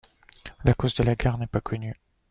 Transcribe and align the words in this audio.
La 0.63 0.73
cause 0.73 0.95
de 0.95 1.03
la 1.03 1.13
guerre 1.13 1.37
n'est 1.37 1.45
pas 1.45 1.61
connue. 1.61 1.93